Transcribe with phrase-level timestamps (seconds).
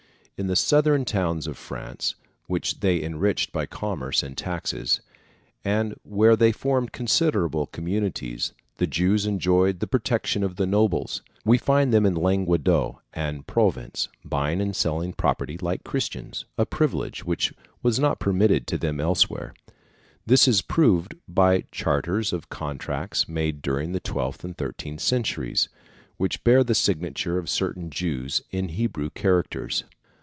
[0.37, 2.15] In the southern towns of France,
[2.47, 4.99] which they enriched by commerce and taxes,
[5.63, 11.21] and where they formed considerable communities, the Jews enjoyed the protection of the nobles.
[11.45, 17.23] We find them in Languedoc and Provence buying and selling property like Christians, a privilege
[17.23, 19.53] which was not permitted to them elsewhere:
[20.25, 25.69] this is proved by charters of contracts made during the twelfth and thirteenth centuries,
[26.17, 29.83] which bear the signature of certain Jews in Hebrew characters.